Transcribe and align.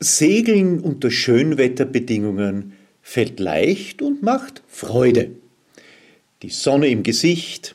Segeln 0.00 0.78
unter 0.78 1.10
Schönwetterbedingungen 1.10 2.74
fällt 3.02 3.40
leicht 3.40 4.00
und 4.00 4.22
macht 4.22 4.62
Freude. 4.68 5.30
Die 6.42 6.50
Sonne 6.50 6.86
im 6.88 7.02
Gesicht, 7.02 7.74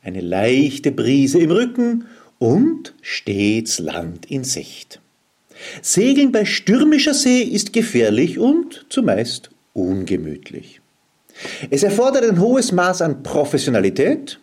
eine 0.00 0.20
leichte 0.20 0.92
Brise 0.92 1.40
im 1.40 1.50
Rücken 1.50 2.06
und 2.38 2.94
stets 3.02 3.80
Land 3.80 4.30
in 4.30 4.44
Sicht. 4.44 5.00
Segeln 5.82 6.30
bei 6.30 6.44
stürmischer 6.44 7.14
See 7.14 7.42
ist 7.42 7.72
gefährlich 7.72 8.38
und 8.38 8.86
zumeist 8.88 9.50
ungemütlich. 9.72 10.80
Es 11.70 11.82
erfordert 11.82 12.24
ein 12.26 12.40
hohes 12.40 12.70
Maß 12.70 13.02
an 13.02 13.24
Professionalität, 13.24 14.38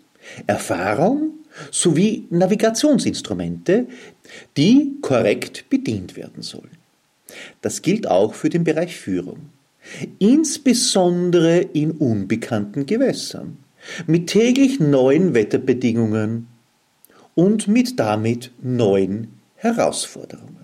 Erfahrung 0.45 1.35
sowie 1.71 2.25
Navigationsinstrumente, 2.31 3.87
die 4.57 4.97
korrekt 5.01 5.69
bedient 5.69 6.17
werden 6.17 6.41
sollen. 6.41 6.82
Das 7.61 7.81
gilt 7.81 8.07
auch 8.07 8.33
für 8.33 8.49
den 8.49 8.63
Bereich 8.63 8.95
Führung, 8.95 9.49
insbesondere 10.19 11.59
in 11.59 11.91
unbekannten 11.91 12.85
Gewässern, 12.85 13.57
mit 14.07 14.27
täglich 14.27 14.79
neuen 14.79 15.33
Wetterbedingungen 15.33 16.47
und 17.35 17.67
mit 17.67 17.99
damit 17.99 18.51
neuen 18.61 19.29
Herausforderungen. 19.55 20.63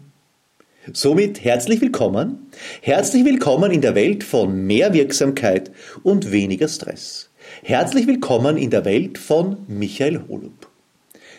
Somit 0.94 1.44
herzlich 1.44 1.82
willkommen, 1.82 2.48
herzlich 2.82 3.26
willkommen 3.26 3.72
in 3.72 3.82
der 3.82 3.96
Welt 3.96 4.24
von 4.24 4.66
mehr 4.66 4.94
Wirksamkeit 4.94 5.72
und 6.04 6.32
weniger 6.32 6.68
Stress. 6.68 7.30
Herzlich 7.64 8.08
willkommen 8.08 8.58
in 8.58 8.70
der 8.70 8.86
Welt 8.86 9.18
von 9.18 9.58
Michael 9.68 10.22
Holub. 10.28 10.70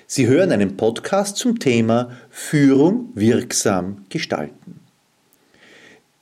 Sie 0.06 0.27
hören 0.27 0.52
einen 0.52 0.77
Podcast 0.77 1.36
zum 1.36 1.58
Thema 1.58 2.10
Führung 2.30 3.10
wirksam 3.14 4.05
gestalten. 4.08 4.80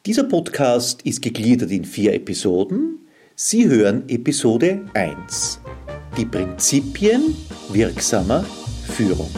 Dieser 0.08 0.24
Podcast 0.24 1.02
ist 1.02 1.20
gegliedert 1.20 1.70
in 1.70 1.84
vier 1.84 2.14
Episoden. 2.14 3.06
Sie 3.34 3.68
hören 3.68 4.08
Episode 4.08 4.80
1. 4.94 5.60
Die 6.16 6.24
Prinzipien 6.24 7.36
wirksamer 7.68 8.42
Führung. 8.86 9.28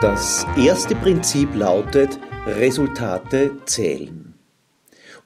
Das 0.00 0.44
erste 0.58 0.96
Prinzip 0.96 1.54
lautet 1.54 2.18
Resultate 2.44 3.52
zählen. 3.66 4.34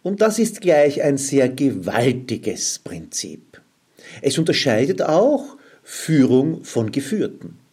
Und 0.02 0.20
das 0.20 0.38
ist 0.38 0.60
gleich 0.60 1.02
ein 1.02 1.16
sehr 1.16 1.48
gewaltiges 1.48 2.78
Prinzip. 2.78 3.62
Es 4.20 4.36
unterscheidet 4.36 5.00
auch 5.00 5.56
Führung 5.82 6.62
von 6.62 6.92
Geführten. 6.92 7.63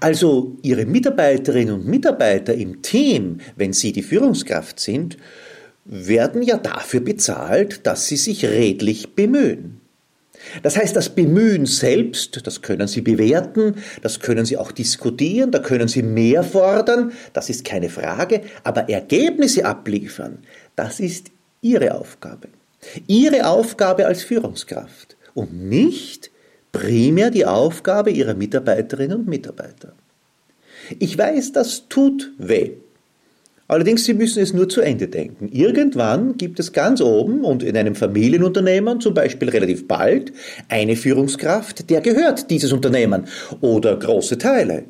Also 0.00 0.56
Ihre 0.62 0.86
Mitarbeiterinnen 0.86 1.74
und 1.74 1.86
Mitarbeiter 1.86 2.54
im 2.54 2.82
Team, 2.82 3.38
wenn 3.56 3.72
Sie 3.72 3.92
die 3.92 4.02
Führungskraft 4.02 4.80
sind, 4.80 5.16
werden 5.84 6.42
ja 6.42 6.56
dafür 6.56 7.00
bezahlt, 7.00 7.86
dass 7.86 8.06
sie 8.06 8.16
sich 8.16 8.44
redlich 8.44 9.14
bemühen. 9.14 9.80
Das 10.62 10.76
heißt, 10.76 10.94
das 10.94 11.08
Bemühen 11.08 11.64
selbst, 11.66 12.46
das 12.46 12.60
können 12.60 12.86
Sie 12.86 13.00
bewerten, 13.00 13.76
das 14.02 14.20
können 14.20 14.44
Sie 14.44 14.56
auch 14.56 14.72
diskutieren, 14.72 15.50
da 15.50 15.58
können 15.58 15.88
Sie 15.88 16.02
mehr 16.02 16.42
fordern, 16.42 17.12
das 17.32 17.48
ist 17.48 17.64
keine 17.64 17.88
Frage, 17.88 18.42
aber 18.62 18.88
Ergebnisse 18.88 19.64
abliefern, 19.64 20.38
das 20.76 21.00
ist 21.00 21.30
Ihre 21.62 21.94
Aufgabe. 21.94 22.48
Ihre 23.06 23.46
Aufgabe 23.46 24.06
als 24.06 24.22
Führungskraft 24.22 25.16
und 25.32 25.54
nicht 25.54 26.30
primär 26.74 27.30
die 27.30 27.46
Aufgabe 27.46 28.10
Ihrer 28.10 28.34
Mitarbeiterinnen 28.34 29.20
und 29.20 29.28
Mitarbeiter. 29.28 29.92
Ich 30.98 31.16
weiß, 31.16 31.52
das 31.52 31.88
tut 31.88 32.32
weh. 32.36 32.72
Allerdings, 33.66 34.04
Sie 34.04 34.12
müssen 34.12 34.42
es 34.42 34.52
nur 34.52 34.68
zu 34.68 34.82
Ende 34.82 35.08
denken. 35.08 35.48
Irgendwann 35.50 36.36
gibt 36.36 36.60
es 36.60 36.72
ganz 36.72 37.00
oben 37.00 37.44
und 37.44 37.62
in 37.62 37.76
einem 37.76 37.94
Familienunternehmen 37.94 39.00
zum 39.00 39.14
Beispiel 39.14 39.48
relativ 39.48 39.88
bald 39.88 40.32
eine 40.68 40.96
Führungskraft, 40.96 41.88
der 41.88 42.02
gehört 42.02 42.50
dieses 42.50 42.72
Unternehmen 42.72 43.26
oder 43.62 43.96
große 43.96 44.36
Teile. 44.36 44.84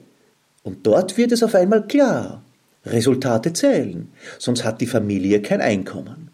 Und 0.65 0.87
dort 0.87 1.17
wird 1.17 1.31
es 1.31 1.43
auf 1.43 1.55
einmal 1.55 1.87
klar, 1.87 2.43
Resultate 2.85 3.53
zählen, 3.53 4.09
sonst 4.39 4.65
hat 4.65 4.81
die 4.81 4.87
Familie 4.87 5.41
kein 5.43 5.61
Einkommen. 5.61 6.31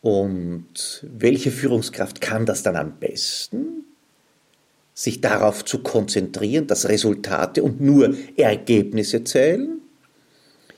Und 0.00 1.04
welche 1.16 1.50
Führungskraft 1.50 2.20
kann 2.20 2.46
das 2.46 2.62
dann 2.62 2.76
am 2.76 2.98
besten? 2.98 3.85
Sich 4.98 5.20
darauf 5.20 5.62
zu 5.62 5.80
konzentrieren, 5.80 6.66
dass 6.66 6.88
Resultate 6.88 7.62
und 7.62 7.82
nur 7.82 8.16
Ergebnisse 8.38 9.24
zählen? 9.24 9.82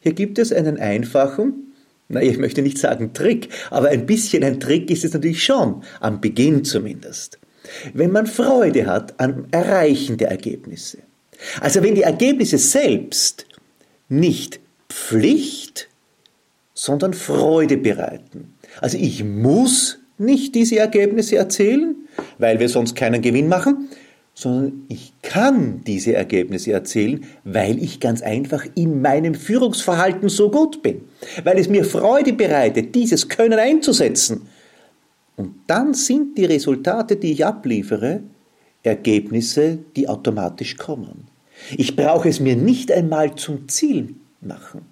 Hier 0.01 0.13
gibt 0.13 0.41
es 0.41 0.53
einen 0.53 0.77
einfachen, 0.77 1.73
na, 2.09 2.21
ich 2.21 2.37
möchte 2.37 2.63
nicht 2.63 2.79
sagen 2.79 3.13
Trick, 3.13 3.49
aber 3.71 3.91
ein 3.91 4.07
bisschen 4.07 4.43
ein 4.43 4.59
Trick 4.59 4.91
ist 4.91 5.05
es 5.05 5.13
natürlich 5.13 5.45
schon, 5.45 5.85
am 6.01 6.21
Beginn 6.21 6.65
zumindest. 6.65 7.39
Wenn 7.95 8.11
man 8.11 8.27
Freude 8.27 8.87
hat 8.87 9.15
am 9.21 9.47
Erreichen 9.53 10.17
der 10.17 10.31
Ergebnisse. 10.31 10.99
Also 11.61 11.83
wenn 11.85 11.95
die 11.95 12.03
Ergebnisse 12.03 12.59
selbst 12.59 13.47
nicht 14.09 14.59
Pflicht, 14.89 15.89
sondern 16.75 17.15
Freude 17.15 17.77
bereiten. 17.77 18.55
Also 18.81 18.99
ich 18.99 19.23
muss 19.23 19.99
nicht 20.17 20.55
diese 20.55 20.79
Ergebnisse 20.79 21.37
erzählen, 21.37 21.95
weil 22.39 22.59
wir 22.59 22.69
sonst 22.69 22.97
keinen 22.97 23.23
Gewinn 23.23 23.49
machen, 23.49 23.89
sondern 24.39 24.85
ich 24.89 25.15
kann 25.23 25.83
diese 25.85 26.15
Ergebnisse 26.15 26.71
erzählen, 26.71 27.27
weil 27.43 27.83
ich 27.83 27.99
ganz 27.99 28.23
einfach 28.23 28.65
in 28.77 29.03
meinem 29.03 29.35
Führungsverhalten 29.35 30.29
so 30.29 30.49
gut 30.49 30.81
bin, 30.81 31.01
weil 31.43 31.59
es 31.59 31.69
mir 31.69 31.85
Freude 31.85 32.33
bereitet, 32.35 32.95
dieses 32.95 33.29
Können 33.29 33.59
einzusetzen. 33.59 34.43
Und 35.37 35.57
dann 35.67 35.93
sind 35.93 36.39
die 36.39 36.45
Resultate, 36.45 37.17
die 37.17 37.33
ich 37.33 37.45
abliefere, 37.45 38.21
Ergebnisse, 38.85 39.81
die 39.97 40.09
automatisch 40.09 40.77
kommen. 40.77 41.27
Ich 41.77 41.97
brauche 41.97 42.29
es 42.29 42.39
mir 42.39 42.55
nicht 42.55 42.93
einmal 42.93 43.35
zum 43.35 43.69
Ziel 43.69 44.15
machen. 44.41 44.83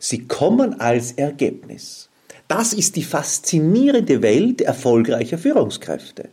Sie 0.00 0.26
kommen 0.26 0.80
als 0.80 1.12
Ergebnis. 1.12 2.08
Das 2.48 2.72
ist 2.72 2.96
die 2.96 3.04
faszinierende 3.04 4.20
Welt 4.20 4.60
erfolgreicher 4.62 5.38
Führungskräfte. 5.38 6.28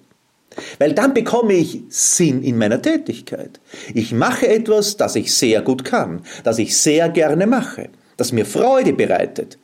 Weil 0.79 0.93
dann 0.93 1.13
bekomme 1.13 1.53
ich 1.53 1.81
Sinn 1.89 2.43
in 2.43 2.57
meiner 2.57 2.81
Tätigkeit. 2.81 3.59
Ich 3.93 4.13
mache 4.13 4.47
etwas, 4.47 4.97
das 4.97 5.15
ich 5.15 5.33
sehr 5.33 5.61
gut 5.61 5.83
kann, 5.85 6.21
das 6.43 6.59
ich 6.59 6.77
sehr 6.77 7.09
gerne 7.09 7.47
mache, 7.47 7.89
das 8.17 8.31
mir 8.31 8.45
Freude 8.45 8.93
bereitet. 8.93 9.57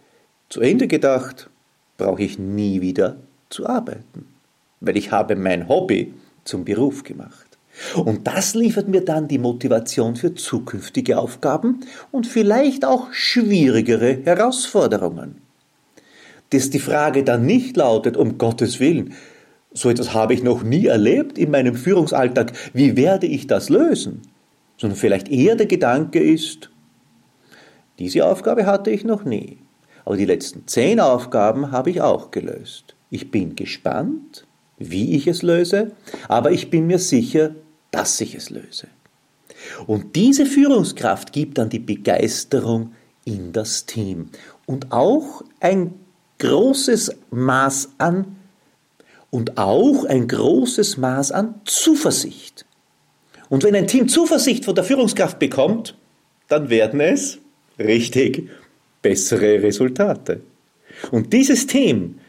Zu 0.49 0.61
Ende 0.61 0.87
gedacht, 0.87 1.49
brauche 1.97 2.23
ich 2.23 2.37
nie 2.39 2.81
wieder 2.81 3.17
zu 3.49 3.65
arbeiten, 3.67 4.27
weil 4.81 4.97
ich 4.97 5.11
habe 5.11 5.35
mein 5.35 5.67
Hobby 5.67 6.13
zum 6.43 6.65
Beruf 6.65 7.03
gemacht. 7.03 7.53
Und 7.95 8.27
das 8.27 8.53
liefert 8.53 8.87
mir 8.87 9.01
dann 9.01 9.27
die 9.27 9.39
Motivation 9.39 10.15
für 10.15 10.35
zukünftige 10.35 11.17
Aufgaben 11.17 11.79
und 12.11 12.27
vielleicht 12.27 12.85
auch 12.85 13.11
schwierigere 13.11 14.19
Herausforderungen. 14.23 15.41
Dass 16.51 16.69
die 16.69 16.79
Frage 16.79 17.23
dann 17.23 17.47
nicht 17.47 17.75
lautet, 17.75 18.15
um 18.15 18.37
Gottes 18.37 18.79
Willen, 18.79 19.15
so 19.73 19.89
etwas 19.89 20.13
habe 20.13 20.34
ich 20.34 20.44
noch 20.44 20.63
nie 20.63 20.85
erlebt 20.85 21.38
in 21.38 21.51
meinem 21.51 21.75
Führungsalltag. 21.75 22.53
Wie 22.73 22.95
werde 22.95 23.28
ich 23.28 23.47
das 23.47 23.69
lösen? 23.69 24.22
Sondern 24.78 24.97
vielleicht 24.97 25.29
eher 25.29 25.56
der 25.56 25.66
Gedanke 25.66 26.19
ist, 26.19 26.69
diese 28.00 28.25
Aufgabe 28.25 28.66
hatte 28.66 28.91
ich 28.91 29.03
noch 29.03 29.23
nie. 29.23 29.57
Aber 30.06 30.17
die 30.17 30.25
letzten 30.25 30.67
zehn 30.67 31.00
Aufgaben 31.00 31.72
habe 31.72 31.89
ich 31.89 32.01
auch 32.01 32.31
gelöst. 32.31 32.95
Ich 33.09 33.31
bin 33.31 33.56
gespannt, 33.56 34.45
wie 34.78 35.16
ich 35.16 35.28
es 35.28 35.44
löse, 35.44 35.91
aber 36.28 36.51
ich 36.51 36.69
bin 36.69 36.88
mir 36.88 37.00
sicher, 37.00 37.51
dass 37.91 38.19
ich 38.19 38.35
es 38.35 38.50
löse. 38.50 38.88
Und 39.88 40.16
diese 40.16 40.45
Führungskraft 40.45 41.31
gibt 41.31 41.57
dann 41.57 41.69
die 41.69 41.80
Begeisterung 41.80 42.92
in 43.24 43.53
das 43.53 43.86
Team 43.86 44.30
und 44.65 44.92
auch 44.92 45.44
ein 45.59 45.94
großes 46.39 47.15
Maß 47.31 47.92
an 48.00 48.36
und 49.33 49.57
auch 49.57 50.06
ein 50.06 50.27
großes 50.27 50.97
Maß 50.97 51.31
an 51.31 51.56
Zuversicht. 51.65 52.68
Und 53.50 53.63
wenn 53.63 53.75
ein 53.75 53.88
Team 53.88 54.07
Zuversicht 54.07 54.63
von 54.63 54.75
der 54.75 54.83
Führungskraft 54.83 55.39
bekommt, 55.39 55.95
dann 56.50 56.69
werden 56.69 57.00
es, 57.00 57.39
richtig, 57.80 58.47
bessere 59.01 59.63
Resultate. 59.63 60.41
Und 61.09 61.33
dieses 61.33 61.65
Team 61.65 62.19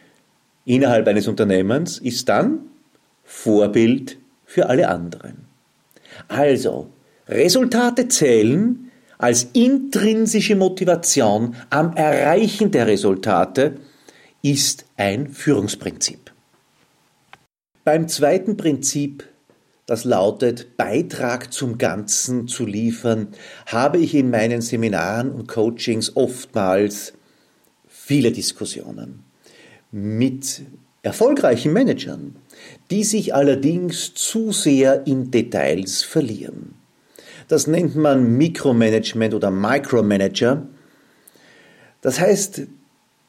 innerhalb 0.65 1.07
eines 1.07 1.29
Unternehmens 1.29 1.99
ist 1.99 2.27
dann 2.31 2.61
Vorbild 3.23 4.17
für 4.47 4.71
alle 4.71 4.89
anderen. 4.89 5.45
Also, 6.29 6.89
Resultate 7.29 8.09
zählen 8.09 8.91
als 9.19 9.49
intrinsische 9.53 10.57
Motivation 10.57 11.55
am 11.69 11.95
Erreichen 11.97 12.71
der 12.71 12.87
Resultate 12.87 13.77
ist 14.41 14.87
ein 14.97 15.29
Führungsprinzip. 15.29 16.24
Beim 17.85 18.09
zweiten 18.09 18.57
Prinzip 18.57 19.25
das 19.87 20.05
lautet 20.05 20.79
Beitrag 20.79 21.53
zum 21.53 21.77
Ganzen 21.77 22.49
zu 22.49 22.65
liefern, 22.65 23.29
habe 23.67 23.99
ich 23.99 24.15
in 24.15 24.31
meinen 24.31 24.63
Seminaren 24.63 25.31
und 25.31 25.47
Coachings 25.47 26.17
oftmals 26.17 27.13
viele 27.87 28.33
Diskussionen 28.33 29.25
mit 29.93 30.63
erfolgreichen 31.03 31.75
Managern, 31.75 32.37
die 32.91 33.05
sich 33.05 33.35
allerdings 33.35 34.15
zu 34.15 34.53
sehr 34.53 35.07
in 35.07 35.31
Details 35.31 36.03
verlieren. 36.03 36.75
Das 37.49 37.67
nennt 37.67 37.95
man 37.95 38.39
Mikromanagement 38.39 39.35
oder 39.35 39.51
Micromanager. 39.51 40.67
Das 42.01 42.19
heißt, 42.19 42.63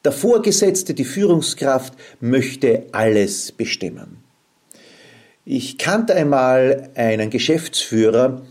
der 0.06 0.12
Vorgesetzte, 0.12 0.94
die 0.94 1.04
Führungskraft 1.04 1.92
möchte 2.20 2.86
alles 2.92 3.52
bestimmen. 3.52 4.25
Ich 5.48 5.78
kannte 5.78 6.12
einmal 6.16 6.90
einen 6.96 7.30
Geschäftsführer, 7.30 8.42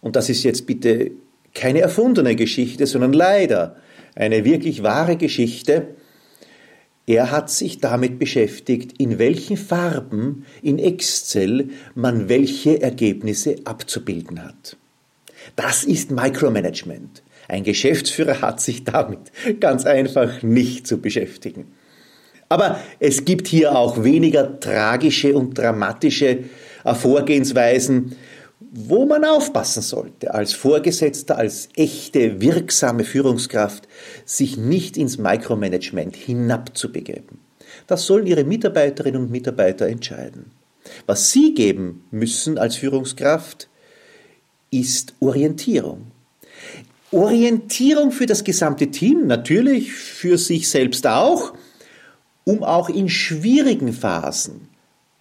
und 0.00 0.14
das 0.14 0.28
ist 0.28 0.44
jetzt 0.44 0.66
bitte 0.66 1.10
keine 1.52 1.80
erfundene 1.80 2.36
Geschichte, 2.36 2.86
sondern 2.86 3.12
leider 3.12 3.74
eine 4.14 4.44
wirklich 4.44 4.84
wahre 4.84 5.16
Geschichte. 5.16 5.88
Er 7.08 7.32
hat 7.32 7.50
sich 7.50 7.80
damit 7.80 8.20
beschäftigt, 8.20 9.00
in 9.00 9.18
welchen 9.18 9.56
Farben 9.56 10.46
in 10.62 10.78
Excel 10.78 11.70
man 11.96 12.28
welche 12.28 12.80
Ergebnisse 12.80 13.56
abzubilden 13.64 14.44
hat. 14.44 14.76
Das 15.56 15.82
ist 15.82 16.12
Micromanagement. 16.12 17.24
Ein 17.48 17.64
Geschäftsführer 17.64 18.42
hat 18.42 18.60
sich 18.60 18.84
damit 18.84 19.32
ganz 19.58 19.86
einfach 19.86 20.44
nicht 20.44 20.86
zu 20.86 20.98
beschäftigen. 20.98 21.66
Aber 22.54 22.78
es 23.00 23.24
gibt 23.24 23.48
hier 23.48 23.76
auch 23.76 24.04
weniger 24.04 24.60
tragische 24.60 25.34
und 25.34 25.58
dramatische 25.58 26.44
Vorgehensweisen, 26.84 28.14
wo 28.60 29.06
man 29.06 29.24
aufpassen 29.24 29.82
sollte, 29.82 30.32
als 30.32 30.52
Vorgesetzter, 30.52 31.36
als 31.36 31.68
echte, 31.74 32.40
wirksame 32.40 33.02
Führungskraft, 33.02 33.88
sich 34.24 34.56
nicht 34.56 34.96
ins 34.96 35.18
Micromanagement 35.18 36.14
hinabzubegeben. 36.14 37.40
Das 37.88 38.06
sollen 38.06 38.28
Ihre 38.28 38.44
Mitarbeiterinnen 38.44 39.22
und 39.22 39.30
Mitarbeiter 39.32 39.88
entscheiden. 39.88 40.52
Was 41.06 41.32
Sie 41.32 41.54
geben 41.54 42.04
müssen 42.12 42.56
als 42.56 42.76
Führungskraft, 42.76 43.68
ist 44.70 45.14
Orientierung. 45.18 46.12
Orientierung 47.10 48.12
für 48.12 48.26
das 48.26 48.44
gesamte 48.44 48.92
Team, 48.92 49.26
natürlich 49.26 49.92
für 49.92 50.38
sich 50.38 50.68
selbst 50.68 51.04
auch, 51.08 51.52
um 52.44 52.62
auch 52.62 52.88
in 52.88 53.08
schwierigen 53.08 53.92
Phasen, 53.92 54.68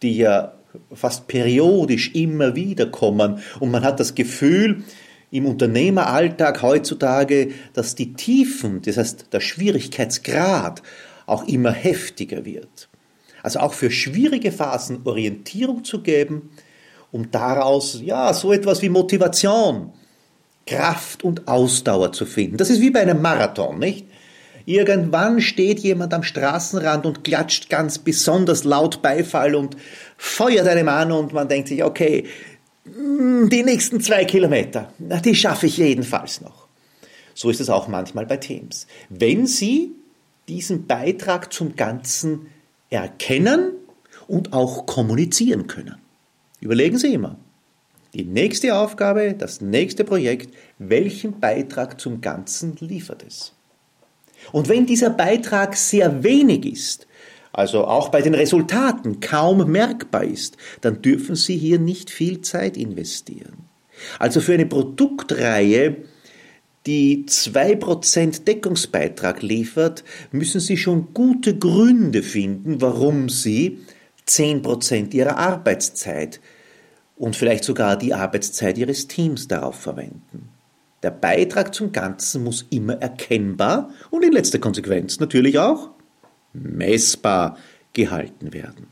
die 0.02 0.18
ja 0.18 0.54
fast 0.94 1.28
periodisch 1.28 2.14
immer 2.14 2.56
wieder 2.56 2.88
kommen 2.88 3.40
und 3.60 3.72
man 3.72 3.84
hat 3.84 4.00
das 4.00 4.16
Gefühl 4.16 4.84
im 5.32 5.46
Unternehmeralltag 5.46 6.62
heutzutage, 6.62 7.52
dass 7.74 7.96
die 7.96 8.14
Tiefen, 8.14 8.82
das 8.84 8.98
heißt 8.98 9.28
der 9.32 9.40
Schwierigkeitsgrad 9.40 10.84
auch 11.26 11.48
immer 11.48 11.72
heftiger 11.72 12.46
wird. 12.46 12.90
Also 13.42 13.60
auch 13.60 13.74
für 13.74 13.92
schwierige 13.92 14.52
Phasen 14.52 15.02
Orientierung 15.06 15.84
zu 15.84 16.02
geben, 16.02 16.52
um 17.12 17.32
daraus 17.32 18.00
ja 18.02 18.34
so 18.34 18.54
etwas 18.54 18.82
wie 18.82 18.90
Motivation, 18.90 19.92
Kraft 20.66 21.24
und 21.24 21.48
Ausdauer 21.48 22.12
zu 22.12 22.26
finden. 22.26 22.58
Das 22.58 22.70
ist 22.70 22.80
wie 22.80 22.92
bei 22.92 23.02
einem 23.02 23.22
Marathon, 23.22 23.80
nicht? 23.80 24.08
Irgendwann 24.66 25.42
steht 25.42 25.80
jemand 25.80 26.14
am 26.14 26.24
Straßenrand 26.24 27.06
und 27.06 27.24
klatscht 27.24 27.70
ganz 27.70 27.98
besonders 28.00 28.64
laut 28.64 29.02
Beifall 29.02 29.56
und 29.56 29.76
feuert 30.18 30.68
einem 30.68 30.90
an 30.90 31.12
und 31.12 31.34
man 31.34 31.48
denkt 31.50 31.68
sich, 31.68 31.84
okay, 31.84 32.26
mm, 32.86 33.50
die 33.50 33.64
nächsten 33.64 34.00
zwei 34.02 34.26
Kilometer, 34.26 34.92
die 35.00 35.36
schaffe 35.36 35.68
ich 35.68 35.78
jedenfalls 35.78 36.42
noch. 36.42 36.68
So 37.34 37.50
ist 37.50 37.62
es 37.62 37.70
auch 37.70 37.88
manchmal 37.88 38.26
bei 38.26 38.38
Teams. 38.38 38.88
Wenn 39.10 39.48
Sie 39.48 39.92
diesen 40.48 40.88
Beitrag 40.88 41.52
zum 41.54 41.76
Ganzen 41.76 42.48
erkennen 42.90 43.72
und 44.28 44.54
auch 44.54 44.86
kommunizieren 44.86 45.68
können. 45.68 45.96
Überlegen 46.60 46.98
Sie 46.98 47.14
immer, 47.14 47.38
die 48.14 48.24
nächste 48.24 48.76
Aufgabe, 48.76 49.34
das 49.34 49.62
nächste 49.62 50.04
Projekt, 50.04 50.54
welchen 50.78 51.40
Beitrag 51.40 52.00
zum 52.00 52.22
Ganzen 52.22 52.76
liefert 52.80 53.24
es? 53.28 53.54
Und 54.52 54.70
wenn 54.70 54.86
dieser 54.86 55.10
Beitrag 55.10 55.76
sehr 55.76 56.24
wenig 56.24 56.66
ist, 56.66 57.08
also 57.54 57.86
auch 57.86 58.10
bei 58.10 58.22
den 58.22 58.34
Resultaten 58.34 59.20
kaum 59.20 59.72
merkbar 59.72 60.24
ist, 60.24 60.58
dann 60.82 61.02
dürfen 61.02 61.36
Sie 61.36 61.56
hier 61.56 61.80
nicht 61.80 62.10
viel 62.10 62.42
Zeit 62.42 62.78
investieren. 62.78 63.70
Also 64.18 64.42
für 64.42 64.54
eine 64.54 64.66
Produktreihe, 64.66 65.98
die 66.88 67.26
2% 67.28 68.44
Deckungsbeitrag 68.44 69.42
liefert, 69.44 70.04
müssen 70.32 70.60
Sie 70.60 70.78
schon 70.78 71.14
gute 71.14 71.58
Gründe 71.58 72.24
finden, 72.24 72.82
warum 72.82 73.30
Sie 73.30 73.80
10% 74.28 75.14
Ihrer 75.14 75.38
Arbeitszeit 75.38 76.42
und 77.16 77.36
vielleicht 77.36 77.64
sogar 77.64 77.98
die 77.98 78.14
Arbeitszeit 78.14 78.78
Ihres 78.78 79.08
Teams 79.08 79.48
darauf 79.48 79.76
verwenden. 79.76 80.50
Der 81.04 81.12
Beitrag 81.12 81.76
zum 81.76 81.92
Ganzen 81.92 82.44
muss 82.44 82.66
immer 82.70 82.94
erkennbar 83.02 83.92
und 84.10 84.24
in 84.24 84.32
letzter 84.32 84.60
Konsequenz 84.60 85.20
natürlich 85.20 85.60
auch 85.60 85.90
messbar 86.54 87.58
gehalten 87.92 88.54
werden. 88.54 88.88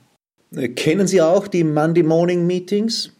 Kennen 0.75 1.07
Sie 1.07 1.21
auch 1.21 1.47
die 1.47 1.63
Monday 1.63 2.03
Morning 2.03 2.45
Meetings, 2.45 3.11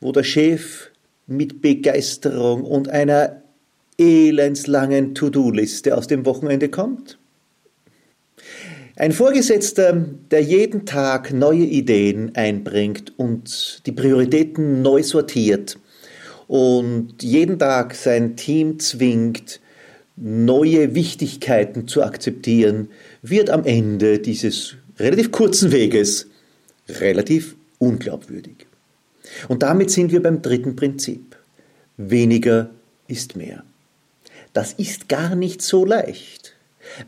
wo 0.00 0.12
der 0.12 0.24
Chef 0.24 0.90
mit 1.26 1.60
Begeisterung 1.60 2.64
und 2.64 2.88
einer 2.88 3.42
elendslangen 3.98 5.14
To-Do-Liste 5.14 5.96
aus 5.96 6.06
dem 6.06 6.24
Wochenende 6.24 6.70
kommt? 6.70 7.18
Ein 8.96 9.12
Vorgesetzter, 9.12 9.92
der 10.30 10.40
jeden 10.40 10.86
Tag 10.86 11.34
neue 11.34 11.64
Ideen 11.64 12.34
einbringt 12.34 13.12
und 13.18 13.82
die 13.84 13.92
Prioritäten 13.92 14.80
neu 14.80 15.02
sortiert, 15.02 15.78
und 16.48 17.22
jeden 17.22 17.58
Tag 17.58 17.94
sein 17.94 18.36
Team 18.36 18.78
zwingt, 18.78 19.60
neue 20.16 20.94
Wichtigkeiten 20.94 21.88
zu 21.88 22.02
akzeptieren, 22.02 22.88
wird 23.22 23.50
am 23.50 23.64
Ende 23.64 24.18
dieses 24.18 24.74
relativ 24.98 25.30
kurzen 25.30 25.72
Weges 25.72 26.28
relativ 26.88 27.56
unglaubwürdig. 27.78 28.66
Und 29.48 29.62
damit 29.62 29.90
sind 29.90 30.12
wir 30.12 30.22
beim 30.22 30.40
dritten 30.42 30.76
Prinzip. 30.76 31.36
Weniger 31.96 32.70
ist 33.08 33.36
mehr. 33.36 33.64
Das 34.52 34.72
ist 34.74 35.08
gar 35.08 35.34
nicht 35.34 35.60
so 35.62 35.84
leicht. 35.84 36.54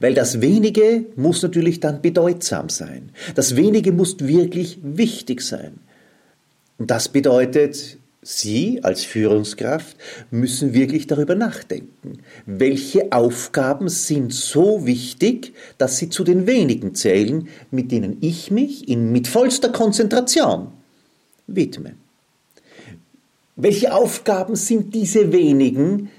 Weil 0.01 0.15
das 0.15 0.41
Wenige 0.41 1.07
muss 1.17 1.43
natürlich 1.43 1.81
dann 1.81 2.03
bedeutsam 2.03 2.69
sein. 2.69 3.11
Das 3.37 3.57
Wenige 3.57 3.93
muss 3.93 4.17
wirklich 4.19 4.79
wichtig 4.83 5.41
sein. 5.41 5.79
Und 6.79 6.91
das 6.91 7.09
bedeutet, 7.09 7.97
Sie 8.21 8.81
als 8.83 9.05
Führungskraft 9.05 9.97
müssen 10.31 10.75
wirklich 10.75 11.07
darüber 11.07 11.37
nachdenken, 11.37 12.19
welche 12.47 13.13
Aufgaben 13.13 13.89
sind 13.89 14.35
so 14.35 14.87
wichtig, 14.87 15.55
dass 15.79 15.99
sie 15.99 16.09
zu 16.09 16.25
den 16.25 16.47
wenigen 16.47 16.97
zählen, 16.97 17.49
mit 17.71 17.93
denen 17.93 18.19
ich 18.21 18.51
mich 18.51 18.89
in, 18.89 19.13
mit 19.13 19.29
vollster 19.29 19.69
Konzentration 19.69 20.69
widme. 21.47 21.95
Welche 23.55 23.95
Aufgaben 23.95 24.57
sind 24.57 24.95
diese 24.95 25.33
wenigen, 25.33 26.11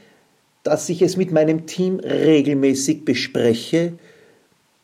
dass 0.63 0.87
ich 0.89 1.01
es 1.01 1.17
mit 1.17 1.31
meinem 1.31 1.65
Team 1.65 1.99
regelmäßig 1.99 3.03
bespreche, 3.03 3.93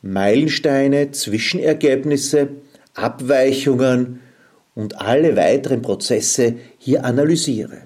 Meilensteine, 0.01 1.12
Zwischenergebnisse, 1.12 2.50
Abweichungen 2.93 4.19
und 4.75 5.01
alle 5.01 5.36
weiteren 5.36 5.82
Prozesse 5.82 6.55
hier 6.77 7.03
analysiere. 7.03 7.84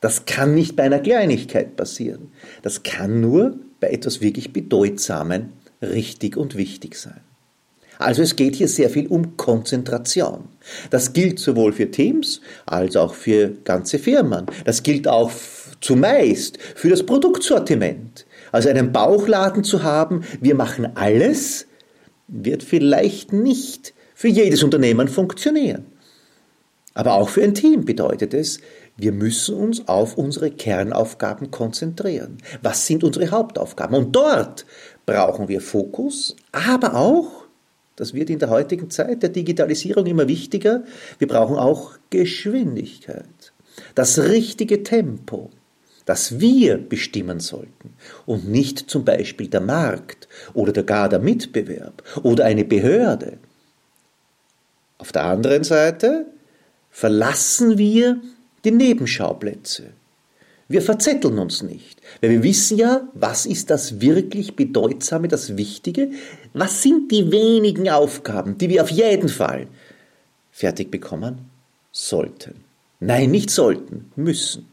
Das 0.00 0.26
kann 0.26 0.54
nicht 0.54 0.76
bei 0.76 0.82
einer 0.82 0.98
Kleinigkeit 0.98 1.76
passieren. 1.76 2.32
Das 2.60 2.82
kann 2.82 3.22
nur 3.22 3.56
bei 3.80 3.88
etwas 3.88 4.20
wirklich 4.20 4.52
Bedeutsamen 4.52 5.54
richtig 5.80 6.36
und 6.36 6.56
wichtig 6.56 6.96
sein. 6.96 7.20
Also 7.98 8.22
es 8.22 8.36
geht 8.36 8.56
hier 8.56 8.68
sehr 8.68 8.90
viel 8.90 9.06
um 9.06 9.36
Konzentration. 9.36 10.48
Das 10.90 11.12
gilt 11.12 11.38
sowohl 11.38 11.72
für 11.72 11.90
Teams 11.90 12.40
als 12.66 12.96
auch 12.96 13.14
für 13.14 13.52
ganze 13.64 13.98
Firmen. 13.98 14.46
Das 14.64 14.82
gilt 14.82 15.06
auch 15.06 15.30
zumeist 15.80 16.58
für 16.74 16.88
das 16.88 17.04
Produktsortiment. 17.04 18.26
Also 18.52 18.68
einen 18.68 18.92
Bauchladen 18.92 19.64
zu 19.64 19.82
haben, 19.82 20.24
wir 20.40 20.54
machen 20.54 20.96
alles, 20.96 21.66
wird 22.26 22.62
vielleicht 22.62 23.32
nicht 23.32 23.94
für 24.14 24.28
jedes 24.28 24.62
Unternehmen 24.62 25.08
funktionieren. 25.08 25.86
Aber 26.94 27.14
auch 27.14 27.28
für 27.28 27.42
ein 27.42 27.54
Team 27.54 27.84
bedeutet 27.84 28.34
es, 28.34 28.60
wir 28.96 29.12
müssen 29.12 29.56
uns 29.56 29.88
auf 29.88 30.16
unsere 30.16 30.50
Kernaufgaben 30.50 31.50
konzentrieren. 31.50 32.38
Was 32.62 32.86
sind 32.86 33.02
unsere 33.02 33.30
Hauptaufgaben? 33.30 33.96
Und 33.96 34.14
dort 34.14 34.64
brauchen 35.04 35.48
wir 35.48 35.60
Fokus, 35.60 36.36
aber 36.52 36.94
auch 36.94 37.44
Das 37.96 38.12
wird 38.12 38.30
in 38.30 38.38
der 38.38 38.50
heutigen 38.50 38.90
Zeit 38.90 39.22
der 39.22 39.30
Digitalisierung 39.30 40.06
immer 40.06 40.26
wichtiger. 40.26 40.82
Wir 41.18 41.28
brauchen 41.28 41.56
auch 41.56 41.92
Geschwindigkeit, 42.10 43.52
das 43.94 44.18
richtige 44.18 44.82
Tempo, 44.82 45.50
das 46.04 46.40
wir 46.40 46.76
bestimmen 46.78 47.40
sollten 47.40 47.94
und 48.26 48.48
nicht 48.48 48.90
zum 48.90 49.04
Beispiel 49.04 49.48
der 49.48 49.60
Markt 49.60 50.28
oder 50.54 50.82
gar 50.82 51.08
der 51.08 51.20
Mitbewerb 51.20 52.02
oder 52.22 52.44
eine 52.44 52.64
Behörde. 52.64 53.38
Auf 54.98 55.12
der 55.12 55.24
anderen 55.24 55.64
Seite 55.64 56.26
verlassen 56.94 57.76
wir 57.76 58.20
die 58.64 58.70
Nebenschauplätze. 58.70 59.90
Wir 60.68 60.80
verzetteln 60.80 61.40
uns 61.40 61.60
nicht, 61.60 62.00
weil 62.20 62.30
wir 62.30 62.42
wissen 62.44 62.78
ja, 62.78 63.08
was 63.14 63.46
ist 63.46 63.70
das 63.70 64.00
wirklich 64.00 64.54
Bedeutsame, 64.54 65.26
das 65.26 65.56
Wichtige, 65.56 66.12
was 66.52 66.82
sind 66.82 67.10
die 67.10 67.32
wenigen 67.32 67.90
Aufgaben, 67.90 68.58
die 68.58 68.68
wir 68.68 68.80
auf 68.80 68.90
jeden 68.90 69.28
Fall 69.28 69.66
fertig 70.52 70.92
bekommen 70.92 71.50
sollten. 71.90 72.62
Nein, 73.00 73.32
nicht 73.32 73.50
sollten, 73.50 74.12
müssen. 74.14 74.68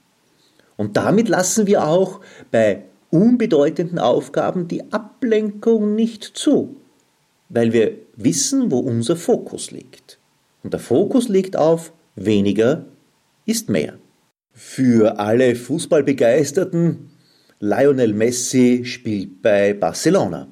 Und 0.77 0.97
damit 0.97 1.27
lassen 1.27 1.65
wir 1.65 1.87
auch 1.87 2.21
bei 2.51 2.83
unbedeutenden 3.09 3.97
Aufgaben 3.97 4.67
die 4.67 4.93
Ablenkung 4.93 5.95
nicht 5.95 6.23
zu, 6.23 6.75
weil 7.49 7.73
wir 7.73 7.95
wissen, 8.15 8.69
wo 8.69 8.77
unser 8.77 9.15
Fokus 9.15 9.71
liegt. 9.71 10.19
Und 10.61 10.73
der 10.73 10.79
Fokus 10.79 11.27
liegt 11.27 11.57
auf 11.57 11.91
weniger 12.25 12.85
ist 13.45 13.69
mehr. 13.69 13.97
Für 14.53 15.19
alle 15.19 15.55
Fußballbegeisterten, 15.55 17.09
Lionel 17.59 18.13
Messi 18.13 18.81
spielt 18.85 19.41
bei 19.41 19.73
Barcelona 19.73 20.47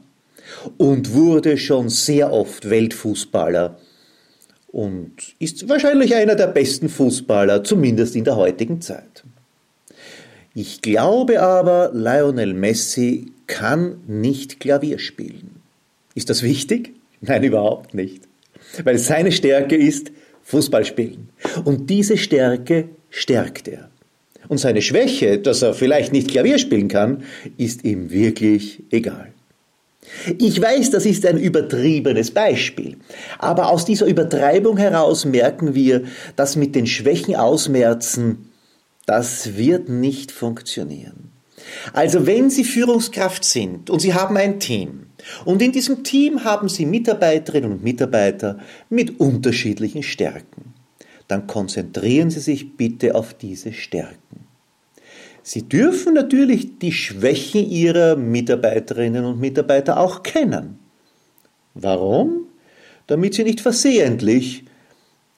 und 0.78 1.14
wurde 1.14 1.58
schon 1.58 1.90
sehr 1.90 2.32
oft 2.32 2.70
Weltfußballer 2.70 3.78
und 4.68 5.14
ist 5.40 5.68
wahrscheinlich 5.68 6.16
einer 6.16 6.36
der 6.36 6.48
besten 6.48 6.90
Fußballer, 6.90 7.64
zumindest 7.64 8.16
in 8.16 8.24
der 8.24 8.36
heutigen 8.36 8.82
Zeit. 8.82 9.24
Ich 10.54 10.82
glaube 10.82 11.42
aber, 11.42 11.92
Lionel 11.94 12.54
Messi 12.54 13.32
kann 13.48 14.02
nicht 14.08 14.60
Klavier 14.60 15.00
spielen. 15.00 15.62
Ist 16.16 16.30
das 16.30 16.44
wichtig? 16.44 16.94
Nein, 17.22 17.44
überhaupt 17.44 17.94
nicht. 17.94 18.24
Weil 18.84 18.98
seine 18.98 19.32
Stärke 19.32 19.76
ist 19.76 20.12
Fußball 20.50 20.84
spielen. 20.84 21.30
Und 21.64 21.92
diese 21.92 22.18
Stärke 22.18 22.90
stärkt 23.12 23.68
er. 23.68 23.90
Und 24.48 24.58
seine 24.58 24.82
Schwäche, 24.82 25.38
dass 25.38 25.62
er 25.62 25.76
vielleicht 25.76 26.12
nicht 26.12 26.30
Klavier 26.30 26.58
spielen 26.58 26.88
kann, 26.88 27.24
ist 27.58 27.84
ihm 27.86 28.10
wirklich 28.10 28.82
egal. 28.90 29.32
Ich 30.40 30.60
weiß, 30.60 30.90
das 30.90 31.06
ist 31.06 31.24
ein 31.28 31.38
übertriebenes 31.38 32.32
Beispiel, 32.32 32.98
aber 33.38 33.70
aus 33.70 33.86
dieser 33.86 34.08
Übertreibung 34.08 34.78
heraus 34.78 35.24
merken 35.24 35.76
wir, 35.76 36.06
dass 36.36 36.56
mit 36.56 36.74
den 36.74 36.88
Schwächen 36.88 37.36
ausmerzen, 37.36 38.50
das 39.06 39.56
wird 39.56 39.88
nicht 39.88 40.32
funktionieren. 40.32 41.30
Also 41.94 42.26
wenn 42.26 42.50
Sie 42.50 42.64
Führungskraft 42.64 43.44
sind 43.44 43.92
und 43.92 44.00
Sie 44.00 44.16
haben 44.16 44.36
ein 44.36 44.60
Team 44.60 45.09
und 45.46 45.62
in 45.62 45.72
diesem 45.72 46.04
Team 46.04 46.44
haben 46.44 46.70
Sie 46.70 46.86
Mitarbeiterinnen 46.86 47.72
und 47.72 47.84
Mitarbeiter 47.84 48.60
mit 48.90 49.20
unterschiedlichen 49.20 50.04
Stärken, 50.04 50.74
dann 51.28 51.48
konzentrieren 51.48 52.30
Sie 52.30 52.40
sich 52.40 52.76
bitte 52.76 53.16
auf 53.16 53.34
diese 53.34 53.74
Stärken. 53.74 54.48
Sie 55.44 55.64
dürfen 55.64 56.14
natürlich 56.14 56.80
die 56.80 56.92
Schwächen 56.92 57.70
Ihrer 57.70 58.16
Mitarbeiterinnen 58.16 59.26
und 59.26 59.40
Mitarbeiter 59.40 60.00
auch 60.00 60.24
kennen. 60.24 60.80
Warum? 61.74 62.46
Damit 63.08 63.34
Sie 63.34 63.44
nicht 63.44 63.62
versehentlich 63.62 64.66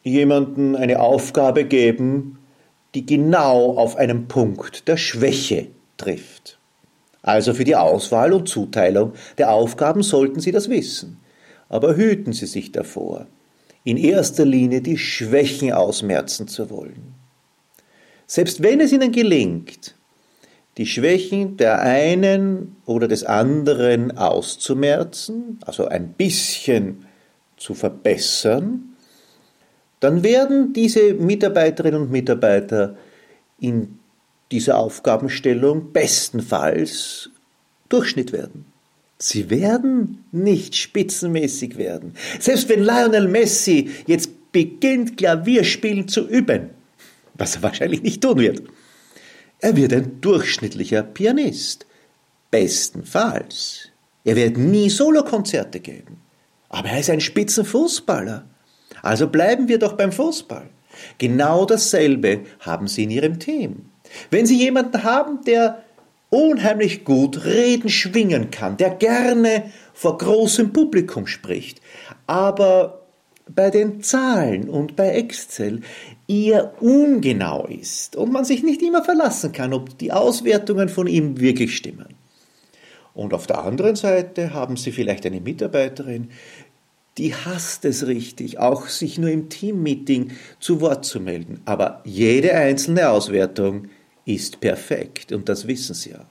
jemanden 0.03 0.75
eine 0.75 0.99
Aufgabe 0.99 1.65
geben, 1.65 2.39
die 2.95 3.05
genau 3.05 3.77
auf 3.77 3.95
einen 3.95 4.27
Punkt 4.27 4.87
der 4.87 4.97
Schwäche 4.97 5.67
trifft. 5.97 6.57
Also 7.23 7.53
für 7.53 7.63
die 7.63 7.75
Auswahl 7.75 8.33
und 8.33 8.49
Zuteilung 8.49 9.13
der 9.37 9.51
Aufgaben 9.51 10.03
sollten 10.03 10.39
Sie 10.39 10.51
das 10.51 10.69
wissen. 10.69 11.17
Aber 11.69 11.95
hüten 11.95 12.33
Sie 12.33 12.47
sich 12.47 12.71
davor, 12.71 13.27
in 13.83 13.97
erster 13.97 14.45
Linie 14.45 14.81
die 14.81 14.97
Schwächen 14.97 15.71
ausmerzen 15.71 16.47
zu 16.47 16.69
wollen. 16.69 17.13
Selbst 18.27 18.63
wenn 18.63 18.79
es 18.79 18.91
Ihnen 18.91 19.11
gelingt, 19.11 19.95
die 20.77 20.85
Schwächen 20.85 21.57
der 21.57 21.81
einen 21.81 22.77
oder 22.85 23.07
des 23.07 23.23
anderen 23.23 24.17
auszumerzen, 24.17 25.59
also 25.65 25.85
ein 25.85 26.13
bisschen 26.13 27.05
zu 27.57 27.73
verbessern, 27.73 28.95
dann 29.99 30.23
werden 30.23 30.73
diese 30.73 31.13
Mitarbeiterinnen 31.13 32.01
und 32.01 32.11
Mitarbeiter 32.11 32.95
in 33.59 33.99
dieser 34.51 34.77
Aufgabenstellung 34.77 35.91
bestenfalls 35.93 37.29
Durchschnitt 37.89 38.31
werden. 38.31 38.65
Sie 39.17 39.49
werden 39.49 40.25
nicht 40.31 40.75
spitzenmäßig 40.75 41.77
werden. 41.77 42.13
Selbst 42.39 42.69
wenn 42.69 42.83
Lionel 42.83 43.27
Messi 43.27 43.91
jetzt 44.07 44.51
beginnt, 44.51 45.17
Klavierspielen 45.17 46.07
zu 46.07 46.27
üben, 46.27 46.71
was 47.35 47.55
er 47.55 47.63
wahrscheinlich 47.63 48.01
nicht 48.01 48.21
tun 48.21 48.39
wird, 48.39 48.63
er 49.59 49.75
wird 49.75 49.93
ein 49.93 50.21
durchschnittlicher 50.21 51.03
Pianist. 51.03 51.85
Bestenfalls. 52.49 53.89
Er 54.23 54.35
wird 54.35 54.57
nie 54.57 54.89
Solokonzerte 54.89 55.79
geben. 55.79 56.17
Aber 56.69 56.89
er 56.89 56.99
ist 56.99 57.09
ein 57.09 57.21
Spitzenfußballer. 57.21 58.45
Also 59.03 59.27
bleiben 59.27 59.67
wir 59.67 59.77
doch 59.77 59.93
beim 59.93 60.11
Fußball. 60.11 60.69
Genau 61.17 61.65
dasselbe 61.65 62.41
haben 62.59 62.87
Sie 62.87 63.03
in 63.03 63.11
Ihrem 63.11 63.39
Team. 63.39 63.90
Wenn 64.29 64.45
Sie 64.45 64.57
jemanden 64.57 65.03
haben, 65.03 65.43
der 65.45 65.83
unheimlich 66.29 67.03
gut 67.03 67.45
reden 67.45 67.89
schwingen 67.89 68.51
kann, 68.51 68.77
der 68.77 68.91
gerne 68.91 69.71
vor 69.93 70.17
großem 70.17 70.71
Publikum 70.71 71.27
spricht, 71.27 71.81
aber 72.25 73.01
bei 73.53 73.69
den 73.69 74.01
Zahlen 74.01 74.69
und 74.69 74.95
bei 74.95 75.09
Excel 75.09 75.81
eher 76.27 76.81
ungenau 76.81 77.67
ist 77.67 78.15
und 78.15 78.31
man 78.31 78.45
sich 78.45 78.63
nicht 78.63 78.81
immer 78.81 79.03
verlassen 79.03 79.51
kann, 79.51 79.73
ob 79.73 79.97
die 79.97 80.13
Auswertungen 80.13 80.87
von 80.87 81.07
ihm 81.07 81.39
wirklich 81.39 81.75
stimmen. 81.75 82.15
Und 83.13 83.33
auf 83.33 83.45
der 83.45 83.63
anderen 83.63 83.97
Seite 83.97 84.53
haben 84.53 84.77
Sie 84.77 84.93
vielleicht 84.93 85.25
eine 85.25 85.41
Mitarbeiterin, 85.41 86.29
die 87.17 87.35
hasst 87.35 87.83
es 87.83 88.07
richtig, 88.07 88.57
auch 88.57 88.87
sich 88.87 89.17
nur 89.17 89.29
im 89.29 89.49
Teammeeting 89.49 90.31
zu 90.61 90.79
Wort 90.79 91.03
zu 91.03 91.19
melden. 91.19 91.59
Aber 91.65 92.01
jede 92.05 92.53
einzelne 92.53 93.09
Auswertung 93.09 93.89
ist 94.35 94.59
perfekt 94.59 95.31
und 95.31 95.49
das 95.49 95.67
wissen 95.67 95.95
Sie 95.95 96.15
auch. 96.15 96.25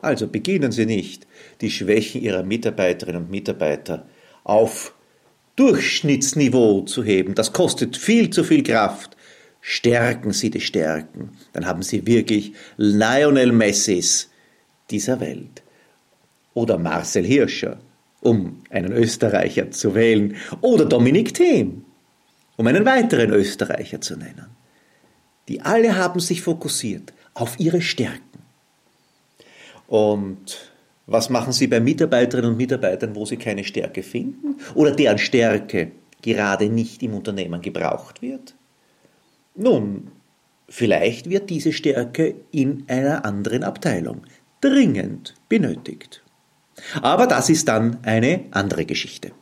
Also 0.00 0.26
beginnen 0.26 0.72
Sie 0.72 0.86
nicht, 0.86 1.26
die 1.60 1.70
Schwächen 1.70 2.22
Ihrer 2.22 2.42
Mitarbeiterinnen 2.42 3.24
und 3.24 3.30
Mitarbeiter 3.30 4.06
auf 4.44 4.94
Durchschnittsniveau 5.56 6.82
zu 6.82 7.04
heben. 7.04 7.34
Das 7.34 7.52
kostet 7.52 7.96
viel 7.96 8.30
zu 8.30 8.44
viel 8.44 8.62
Kraft. 8.62 9.16
Stärken 9.60 10.32
Sie 10.32 10.50
die 10.50 10.60
Stärken. 10.60 11.32
Dann 11.52 11.66
haben 11.66 11.82
Sie 11.82 12.06
wirklich 12.06 12.54
Lionel 12.78 13.52
Messis 13.52 14.30
dieser 14.90 15.20
Welt. 15.20 15.62
Oder 16.54 16.78
Marcel 16.78 17.24
Hirscher, 17.24 17.78
um 18.22 18.62
einen 18.70 18.92
Österreicher 18.92 19.70
zu 19.70 19.94
wählen. 19.94 20.36
Oder 20.62 20.86
Dominik 20.86 21.34
Thiem, 21.34 21.84
um 22.56 22.66
einen 22.66 22.86
weiteren 22.86 23.30
Österreicher 23.30 24.00
zu 24.00 24.16
nennen. 24.16 24.46
Die 25.50 25.60
alle 25.62 25.96
haben 25.96 26.20
sich 26.20 26.42
fokussiert 26.42 27.12
auf 27.34 27.58
ihre 27.58 27.82
Stärken. 27.82 28.38
Und 29.88 30.70
was 31.08 31.28
machen 31.28 31.52
sie 31.52 31.66
bei 31.66 31.80
Mitarbeiterinnen 31.80 32.52
und 32.52 32.56
Mitarbeitern, 32.56 33.16
wo 33.16 33.26
sie 33.26 33.36
keine 33.36 33.64
Stärke 33.64 34.04
finden 34.04 34.60
oder 34.76 34.92
deren 34.92 35.18
Stärke 35.18 35.90
gerade 36.22 36.68
nicht 36.68 37.02
im 37.02 37.14
Unternehmen 37.14 37.60
gebraucht 37.62 38.22
wird? 38.22 38.54
Nun, 39.56 40.12
vielleicht 40.68 41.28
wird 41.28 41.50
diese 41.50 41.72
Stärke 41.72 42.36
in 42.52 42.84
einer 42.86 43.24
anderen 43.24 43.64
Abteilung 43.64 44.22
dringend 44.60 45.34
benötigt. 45.48 46.22
Aber 47.02 47.26
das 47.26 47.50
ist 47.50 47.66
dann 47.66 47.98
eine 48.04 48.44
andere 48.52 48.84
Geschichte. 48.84 49.32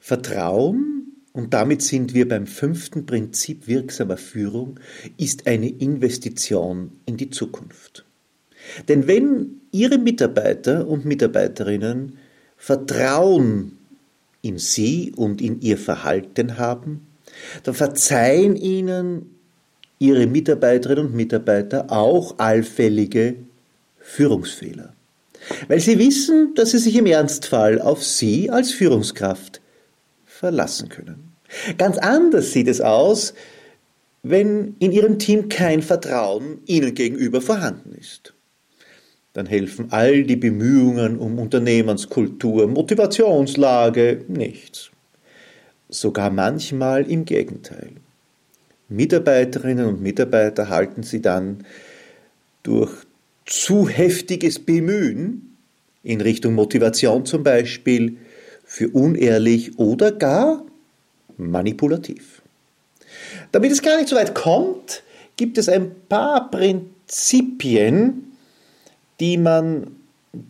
Vertrauen 0.00 0.93
und 1.34 1.52
damit 1.52 1.82
sind 1.82 2.14
wir 2.14 2.28
beim 2.28 2.46
fünften 2.46 3.06
Prinzip 3.06 3.66
wirksamer 3.66 4.16
Führung, 4.16 4.78
ist 5.18 5.48
eine 5.48 5.68
Investition 5.68 6.92
in 7.06 7.16
die 7.16 7.28
Zukunft. 7.28 8.04
Denn 8.88 9.08
wenn 9.08 9.60
Ihre 9.72 9.98
Mitarbeiter 9.98 10.86
und 10.86 11.04
Mitarbeiterinnen 11.04 12.18
Vertrauen 12.56 13.76
in 14.42 14.58
Sie 14.58 15.12
und 15.16 15.42
in 15.42 15.60
Ihr 15.60 15.76
Verhalten 15.76 16.56
haben, 16.56 17.04
dann 17.64 17.74
verzeihen 17.74 18.54
Ihnen 18.54 19.34
Ihre 19.98 20.28
Mitarbeiterinnen 20.28 21.06
und 21.06 21.16
Mitarbeiter 21.16 21.90
auch 21.90 22.38
allfällige 22.38 23.34
Führungsfehler. 23.98 24.94
Weil 25.66 25.80
sie 25.80 25.98
wissen, 25.98 26.54
dass 26.54 26.70
sie 26.70 26.78
sich 26.78 26.94
im 26.94 27.06
Ernstfall 27.06 27.80
auf 27.80 28.04
Sie 28.04 28.50
als 28.50 28.70
Führungskraft 28.70 29.60
verlassen 30.38 30.88
können. 30.88 31.32
Ganz 31.78 31.98
anders 31.98 32.52
sieht 32.52 32.68
es 32.68 32.80
aus, 32.80 33.34
wenn 34.22 34.74
in 34.78 34.92
Ihrem 34.92 35.18
Team 35.18 35.48
kein 35.48 35.82
Vertrauen 35.82 36.58
Ihnen 36.66 36.94
gegenüber 36.94 37.40
vorhanden 37.40 37.94
ist. 37.98 38.34
Dann 39.34 39.46
helfen 39.46 39.88
all 39.90 40.24
die 40.24 40.36
Bemühungen 40.36 41.18
um 41.18 41.38
Unternehmenskultur, 41.38 42.66
Motivationslage 42.66 44.24
nichts. 44.28 44.90
Sogar 45.88 46.30
manchmal 46.30 47.10
im 47.10 47.24
Gegenteil. 47.24 47.90
Mitarbeiterinnen 48.88 49.86
und 49.86 50.02
Mitarbeiter 50.02 50.68
halten 50.68 51.02
Sie 51.02 51.20
dann 51.20 51.64
durch 52.62 52.92
zu 53.44 53.88
heftiges 53.88 54.58
Bemühen 54.58 55.56
in 56.02 56.20
Richtung 56.20 56.54
Motivation 56.54 57.26
zum 57.26 57.42
Beispiel 57.42 58.18
für 58.74 58.88
unehrlich 58.88 59.78
oder 59.78 60.10
gar 60.10 60.64
manipulativ. 61.36 62.42
Damit 63.52 63.70
es 63.70 63.82
gar 63.82 63.96
nicht 63.98 64.08
so 64.08 64.16
weit 64.16 64.34
kommt, 64.34 65.04
gibt 65.36 65.58
es 65.58 65.68
ein 65.68 65.92
paar 66.08 66.50
Prinzipien, 66.50 68.32
die 69.20 69.36
man 69.36 69.94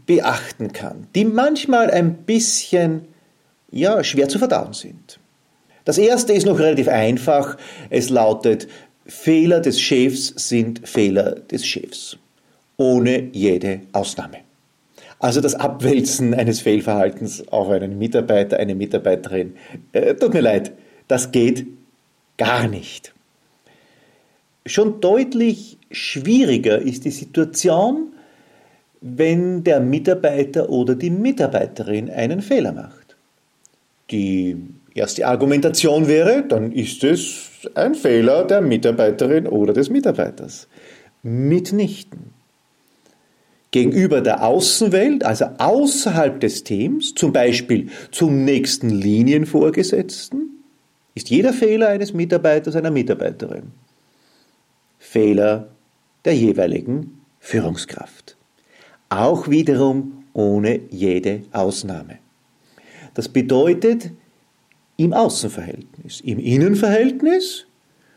beachten 0.07 0.73
kann, 0.73 1.07
die 1.15 1.27
manchmal 1.27 1.91
ein 1.91 2.15
bisschen 2.15 3.03
ja, 3.71 4.03
schwer 4.03 4.31
zu 4.31 4.39
verdauen 4.39 4.73
sind. 4.73 5.19
Das 5.85 5.99
erste 5.99 6.33
ist 6.33 6.47
noch 6.47 6.59
relativ 6.59 6.89
einfach. 6.89 7.59
Es 7.91 8.09
lautet, 8.09 8.69
Fehler 9.05 9.61
des 9.61 9.79
Chefs 9.79 10.33
sind 10.49 10.89
Fehler 10.89 11.41
des 11.41 11.67
Chefs. 11.67 12.17
Ohne 12.79 13.29
jede 13.33 13.83
Ausnahme. 13.93 14.39
Also 15.19 15.41
das 15.41 15.55
Abwälzen 15.55 16.35
eines 16.35 16.61
Fehlverhaltens 16.61 17.49
auf 17.49 17.69
einen 17.69 17.99
Mitarbeiter, 17.99 18.59
eine 18.59 18.75
Mitarbeiterin, 18.75 19.55
äh, 19.93 20.15
tut 20.15 20.35
mir 20.35 20.41
leid, 20.41 20.73
das 21.09 21.33
geht 21.33 21.67
gar 22.37 22.69
nicht. 22.69 23.15
Schon 24.67 25.01
deutlich 25.01 25.79
schwieriger 25.91 26.79
ist 26.81 27.05
die 27.05 27.11
Situation, 27.11 28.13
wenn 29.01 29.63
der 29.65 29.81
Mitarbeiter 29.81 30.71
oder 30.71 30.95
die 30.95 31.11
Mitarbeiterin 31.11 32.11
einen 32.11 32.41
Fehler 32.41 32.73
macht. 32.73 33.17
Die 34.11 34.57
erste 34.95 35.27
Argumentation 35.27 36.09
wäre, 36.09 36.45
dann 36.47 36.73
ist 36.73 37.05
es 37.05 37.69
ein 37.75 37.95
Fehler 37.95 38.45
der 38.45 38.61
Mitarbeiterin 38.61 39.47
oder 39.47 39.73
des 39.73 39.91
Mitarbeiters. 39.91 40.69
Mitnichten. 41.23 42.34
Gegenüber 43.75 44.21
der 44.21 44.45
Außenwelt, 44.45 45.25
also 45.25 45.47
außerhalb 45.59 46.39
des 46.39 46.63
Teams, 46.63 47.13
zum 47.13 47.33
Beispiel 47.33 47.89
zum 48.13 48.45
nächsten 48.45 48.89
Linienvorgesetzten, 48.89 50.63
ist 51.17 51.29
jeder 51.29 51.53
Fehler 51.53 51.89
eines 51.89 52.15
Mitarbeiters, 52.15 52.77
einer 52.77 52.93
Mitarbeiterin 52.93 53.73
Fehler 55.01 55.71
der 56.25 56.37
jeweiligen 56.37 57.21
Führungskraft 57.41 58.37
auch 59.09 59.51
wiederum 59.51 60.25
ohne 60.35 60.79
jede 60.91 61.43
Ausnahme. 61.51 62.19
Das 63.15 63.29
bedeutet, 63.29 64.13
im 64.97 65.13
Außenverhältnis, 65.13 66.21
im 66.21 66.39
Innenverhältnis, 66.39 67.67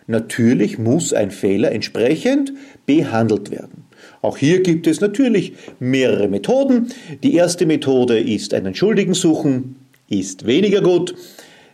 natürlich 0.06 0.78
muss 0.78 1.14
ein 1.14 1.32
Fehler 1.32 1.72
entsprechend 1.72 2.54
behandelt 2.86 3.50
werden. 3.50 3.87
Auch 4.28 4.36
hier 4.36 4.62
gibt 4.62 4.88
es 4.88 5.00
natürlich 5.00 5.54
mehrere 5.80 6.28
Methoden. 6.28 6.92
Die 7.24 7.36
erste 7.36 7.66
Methode 7.66 8.20
ist 8.20 8.54
einen 8.54 8.76
Schuldigen 8.76 9.14
suchen, 9.14 9.78
ist 10.10 10.46
weniger 10.46 10.82
gut. 10.82 11.16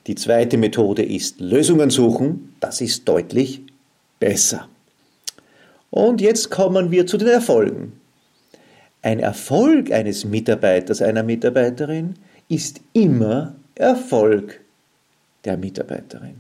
Die 0.06 0.14
zweite 0.14 0.60
Methode 0.60 1.04
ist 1.04 1.40
Lösungen 1.40 1.90
suchen, 1.90 2.54
das 2.60 2.80
ist 2.80 3.10
deutlich 3.10 3.64
besser. 4.20 4.68
Und 5.90 6.22
jetzt 6.22 6.52
kommen 6.52 6.92
wir 6.92 7.08
zu 7.08 7.18
den 7.18 7.30
Erfolgen. 7.30 7.94
Ein 9.02 9.20
Erfolg 9.20 9.92
eines 9.92 10.24
Mitarbeiters, 10.24 11.02
einer 11.02 11.24
Mitarbeiterin 11.24 12.14
ist 12.50 12.82
immer 12.94 13.56
Erfolg 13.74 14.62
der 15.44 15.58
Mitarbeiterin. 15.58 16.36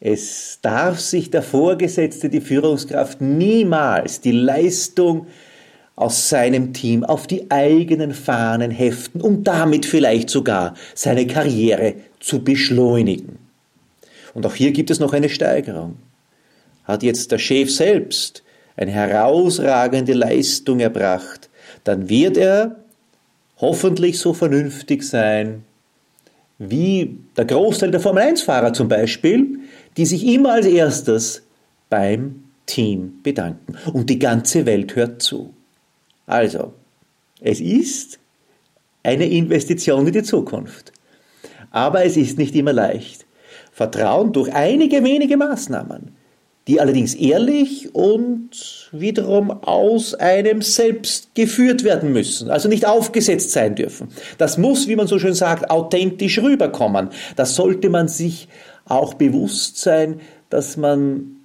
Es 0.00 0.60
darf 0.62 1.00
sich 1.00 1.30
der 1.30 1.42
Vorgesetzte, 1.42 2.28
die 2.28 2.40
Führungskraft 2.40 3.20
niemals 3.20 4.20
die 4.20 4.32
Leistung 4.32 5.26
aus 5.96 6.28
seinem 6.28 6.72
Team 6.72 7.02
auf 7.02 7.26
die 7.26 7.50
eigenen 7.50 8.14
Fahnen 8.14 8.70
heften, 8.70 9.20
um 9.20 9.42
damit 9.42 9.84
vielleicht 9.84 10.30
sogar 10.30 10.74
seine 10.94 11.26
Karriere 11.26 11.94
zu 12.20 12.44
beschleunigen. 12.44 13.38
Und 14.34 14.46
auch 14.46 14.54
hier 14.54 14.70
gibt 14.70 14.90
es 14.90 15.00
noch 15.00 15.12
eine 15.12 15.28
Steigerung. 15.28 15.96
Hat 16.84 17.02
jetzt 17.02 17.32
der 17.32 17.38
Chef 17.38 17.72
selbst 17.72 18.44
eine 18.76 18.92
herausragende 18.92 20.12
Leistung 20.12 20.78
erbracht, 20.78 21.50
dann 21.82 22.08
wird 22.08 22.36
er 22.36 22.76
hoffentlich 23.56 24.20
so 24.20 24.32
vernünftig 24.32 25.02
sein, 25.02 25.64
wie 26.58 27.18
der 27.36 27.44
Großteil 27.44 27.90
der 27.90 28.00
Formel-1-Fahrer 28.00 28.72
zum 28.72 28.88
Beispiel, 28.88 29.57
die 29.98 30.06
sich 30.06 30.24
immer 30.24 30.52
als 30.52 30.66
erstes 30.66 31.42
beim 31.90 32.44
Team 32.66 33.20
bedanken. 33.22 33.76
Und 33.92 34.08
die 34.08 34.18
ganze 34.18 34.64
Welt 34.64 34.94
hört 34.94 35.20
zu. 35.20 35.52
Also, 36.26 36.72
es 37.40 37.60
ist 37.60 38.20
eine 39.02 39.26
Investition 39.26 40.06
in 40.06 40.12
die 40.12 40.22
Zukunft. 40.22 40.92
Aber 41.70 42.04
es 42.04 42.16
ist 42.16 42.38
nicht 42.38 42.54
immer 42.54 42.72
leicht. 42.72 43.26
Vertrauen 43.72 44.32
durch 44.32 44.54
einige 44.54 45.02
wenige 45.02 45.36
Maßnahmen 45.36 46.16
die 46.68 46.80
allerdings 46.80 47.14
ehrlich 47.14 47.94
und 47.94 48.90
wiederum 48.92 49.50
aus 49.50 50.14
einem 50.14 50.60
selbst 50.60 51.34
geführt 51.34 51.82
werden 51.82 52.12
müssen, 52.12 52.50
also 52.50 52.68
nicht 52.68 52.86
aufgesetzt 52.86 53.52
sein 53.52 53.74
dürfen. 53.74 54.08
Das 54.36 54.58
muss, 54.58 54.86
wie 54.86 54.94
man 54.94 55.06
so 55.06 55.18
schön 55.18 55.32
sagt, 55.32 55.70
authentisch 55.70 56.38
rüberkommen. 56.38 57.08
Das 57.36 57.54
sollte 57.54 57.88
man 57.88 58.06
sich 58.06 58.48
auch 58.84 59.14
bewusst 59.14 59.78
sein, 59.78 60.20
dass 60.50 60.76
man 60.76 61.38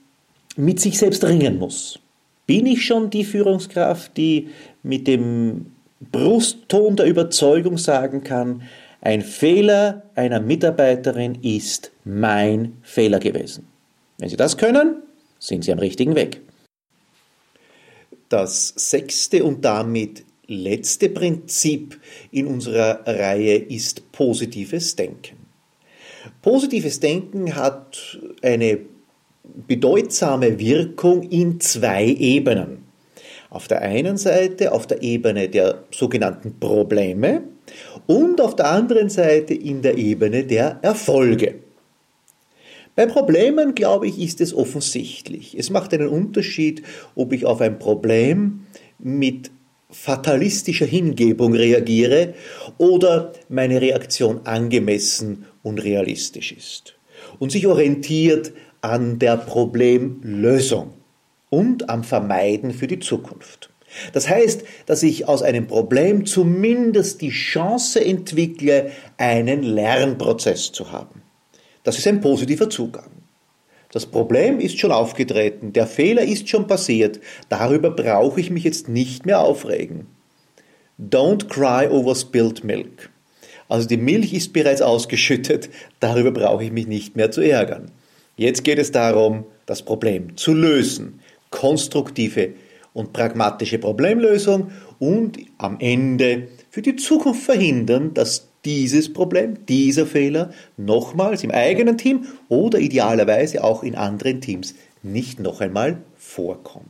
mit 0.58 0.82
sich 0.82 1.00
selbst 1.00 1.24
ringen 1.24 1.58
muss. 1.58 2.00
Bin 2.46 2.66
ich 2.66 2.86
schon 2.86 3.10
die 3.10 3.24
Führungskraft, 3.24 4.18
die 4.18 4.50
mit 4.84 5.08
dem 5.08 5.68
Brustton 6.12 6.98
der 6.98 7.06
Überzeugung 7.06 7.78
sagen 7.78 8.26
kann, 8.26 8.64
ein 9.00 9.22
Fehler 9.22 10.04
einer 10.16 10.42
Mitarbeiterin 10.42 11.38
ist 11.42 11.92
mein 12.04 12.74
Fehler 12.82 13.20
gewesen? 13.20 13.68
Wenn 14.18 14.28
Sie 14.30 14.38
das 14.38 14.58
können, 14.58 14.98
sind 15.44 15.66
Sie 15.66 15.74
am 15.74 15.80
richtigen 15.80 16.16
Weg. 16.16 16.42
Das 18.30 18.74
sechste 18.76 19.44
und 19.44 19.64
damit 19.66 20.24
letzte 20.48 21.10
Prinzip 21.10 22.00
in 22.32 22.48
unserer 22.48 23.06
Reihe 23.06 23.58
ist 23.58 24.12
positives 24.12 24.96
Denken. 24.96 25.38
Positives 26.42 27.00
Denken 27.00 27.56
hat 27.56 28.18
eine 28.42 28.80
bedeutsame 29.68 30.58
Wirkung 30.58 31.24
in 31.30 31.60
zwei 31.60 32.06
Ebenen. 32.06 32.86
Auf 33.50 33.68
der 33.68 33.82
einen 33.82 34.18
Seite 34.18 34.72
auf 34.72 34.88
der 34.88 35.04
Ebene 35.04 35.50
der 35.50 35.84
sogenannten 35.92 36.60
Probleme 36.60 37.44
und 38.08 38.40
auf 38.40 38.56
der 38.56 38.72
anderen 38.72 39.10
Seite 39.10 39.54
in 39.54 39.82
der 39.82 39.98
Ebene 39.98 40.46
der 40.46 40.80
Erfolge. 40.82 41.63
Bei 42.96 43.08
Problemen, 43.08 43.74
glaube 43.74 44.08
ich, 44.08 44.20
ist 44.20 44.40
es 44.40 44.54
offensichtlich. 44.54 45.58
Es 45.58 45.72
macht 45.72 45.94
einen 45.94 46.08
Unterschied, 46.08 46.84
ob 47.16 47.34
ich 47.34 47.46
auf 47.46 47.60
ein 47.60 47.80
Problem 47.80 48.68
mit 49.00 49.50
fatalistischer 49.90 50.86
Hingebung 50.86 51.54
reagiere 51.54 52.34
oder 52.78 53.34
meine 53.50 53.82
Reaktion 53.82 54.42
angemessen 54.46 55.46
und 55.62 55.84
realistisch 55.84 56.52
ist 56.52 56.96
und 57.40 57.52
sich 57.52 57.68
orientiert 57.68 58.54
an 58.82 59.20
der 59.20 59.38
Problemlösung 59.38 60.94
und 61.50 61.90
am 61.90 62.04
Vermeiden 62.04 62.72
für 62.72 62.88
die 62.88 63.00
Zukunft. 63.00 63.70
Das 64.12 64.28
heißt, 64.28 64.64
dass 64.88 65.04
ich 65.04 65.28
aus 65.28 65.44
einem 65.44 65.68
Problem 65.68 66.26
zumindest 66.26 67.22
die 67.22 67.30
Chance 67.30 68.04
entwickle, 68.04 68.92
einen 69.18 69.62
Lernprozess 69.62 70.72
zu 70.72 70.92
haben. 70.92 71.22
Das 71.84 71.98
ist 71.98 72.08
ein 72.08 72.22
positiver 72.22 72.70
Zugang. 72.70 73.10
Das 73.92 74.06
Problem 74.08 74.60
ist 74.60 74.80
schon 74.80 74.92
aufgetreten, 74.92 75.72
der 75.72 75.86
Fehler 75.86 76.24
ist 76.24 76.50
schon 76.50 76.66
passiert, 76.66 77.20
darüber 77.50 77.92
brauche 77.92 78.40
ich 78.40 78.50
mich 78.50 78.64
jetzt 78.64 78.90
nicht 78.90 79.26
mehr 79.26 79.42
aufregen. 79.42 80.08
Don't 81.00 81.48
cry 81.48 81.88
over 81.88 82.16
spilled 82.16 82.64
milk. 82.64 83.12
Also 83.70 83.88
die 83.88 83.98
Milch 83.98 84.34
ist 84.34 84.54
bereits 84.54 84.82
ausgeschüttet, 84.82 85.70
darüber 86.00 86.32
brauche 86.32 86.64
ich 86.64 86.72
mich 86.72 86.88
nicht 86.88 87.16
mehr 87.16 87.32
zu 87.32 87.42
ärgern. 87.42 87.92
Jetzt 88.36 88.64
geht 88.64 88.80
es 88.80 88.92
darum, 88.92 89.46
das 89.66 89.84
Problem 89.84 90.38
zu 90.38 90.54
lösen. 90.54 91.20
Konstruktive 91.52 92.54
und 92.94 93.14
pragmatische 93.14 93.78
Problemlösung 93.78 94.72
und 94.98 95.38
am 95.60 95.80
Ende 95.80 96.48
für 96.72 96.82
die 96.82 96.96
Zukunft 96.96 97.44
verhindern, 97.44 98.14
dass 98.14 98.48
dieses 98.66 99.12
Problem, 99.12 99.66
dieser 99.68 100.06
Fehler 100.06 100.52
nochmals 100.78 101.44
im 101.44 101.52
eigenen 101.52 101.98
Team 101.98 102.26
oder 102.50 102.80
idealerweise 102.80 103.64
auch 103.64 103.84
in 103.84 103.96
anderen 103.96 104.42
Teams 104.42 104.76
nicht 105.02 105.40
noch 105.40 105.62
einmal 105.62 106.02
vorkommt. 106.16 106.88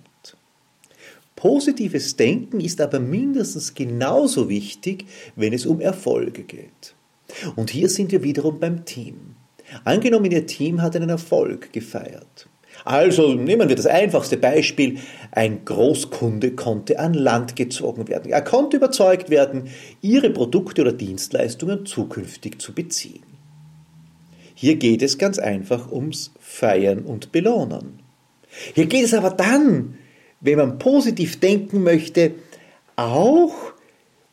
Positives 1.35 2.15
Denken 2.15 2.61
ist 2.61 2.79
aber 2.79 2.99
mindestens 2.99 3.73
genauso 3.73 4.47
wichtig, 4.49 5.05
wenn 5.35 5.51
es 5.51 5.65
um 5.65 5.81
Erfolge 5.81 6.43
geht. 6.43 6.95
Und 7.55 7.71
hier 7.71 7.89
sind 7.89 8.11
wir 8.11 8.23
wiederum 8.23 8.59
beim 8.59 8.85
Team. 8.85 9.35
Angenommen, 9.83 10.31
Ihr 10.31 10.45
Team 10.45 10.81
hat 10.81 10.95
einen 10.95 11.09
Erfolg 11.09 11.73
gefeiert. 11.73 12.47
Also 12.85 13.33
nehmen 13.33 13.69
wir 13.69 13.75
das 13.75 13.87
einfachste 13.87 14.37
Beispiel. 14.37 14.99
Ein 15.31 15.65
Großkunde 15.65 16.51
konnte 16.51 16.99
an 16.99 17.13
Land 17.13 17.55
gezogen 17.55 18.07
werden. 18.07 18.31
Er 18.31 18.41
konnte 18.41 18.77
überzeugt 18.77 19.29
werden, 19.29 19.69
Ihre 20.01 20.29
Produkte 20.29 20.81
oder 20.81 20.91
Dienstleistungen 20.91 21.85
zukünftig 21.85 22.59
zu 22.59 22.73
beziehen. 22.73 23.23
Hier 24.55 24.75
geht 24.75 25.01
es 25.01 25.17
ganz 25.17 25.39
einfach 25.39 25.91
ums 25.91 26.31
Feiern 26.39 26.99
und 26.99 27.31
Belohnen. 27.31 27.99
Hier 28.75 28.85
geht 28.85 29.05
es 29.05 29.13
aber 29.13 29.31
dann, 29.31 29.97
wenn 30.41 30.57
man 30.57 30.77
positiv 30.77 31.39
denken 31.39 31.83
möchte, 31.83 32.35
auch 32.95 33.72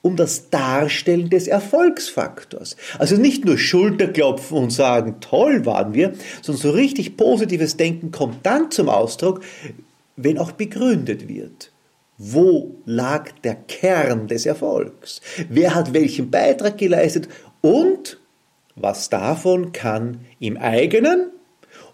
um 0.02 0.16
das 0.16 0.48
Darstellen 0.50 1.28
des 1.28 1.46
Erfolgsfaktors. 1.46 2.76
Also 2.98 3.16
nicht 3.16 3.44
nur 3.44 3.58
Schulterklopfen 3.58 4.56
und 4.56 4.70
sagen, 4.70 5.16
toll 5.20 5.66
waren 5.66 5.94
wir, 5.94 6.14
sondern 6.42 6.62
so 6.62 6.70
richtig 6.70 7.16
positives 7.16 7.76
Denken 7.76 8.10
kommt 8.10 8.46
dann 8.46 8.70
zum 8.70 8.88
Ausdruck, 8.88 9.42
wenn 10.16 10.38
auch 10.38 10.52
begründet 10.52 11.28
wird. 11.28 11.72
Wo 12.16 12.76
lag 12.84 13.30
der 13.44 13.54
Kern 13.54 14.28
des 14.28 14.46
Erfolgs? 14.46 15.20
Wer 15.48 15.74
hat 15.74 15.94
welchen 15.94 16.30
Beitrag 16.30 16.76
geleistet? 16.78 17.28
Und 17.62 18.18
was 18.76 19.08
davon 19.10 19.72
kann 19.72 20.20
im 20.38 20.56
eigenen 20.56 21.30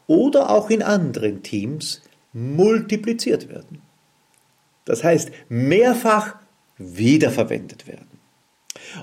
oder 0.07 0.51
auch 0.51 0.71
in 0.71 0.83
anderen 0.83 1.43
Teams 1.43 2.03
multipliziert 2.33 3.49
werden? 3.49 3.83
Das 4.85 5.03
heißt, 5.03 5.31
mehrfach 5.49 6.37
wiederverwendet 6.79 7.87
werden. 7.87 8.19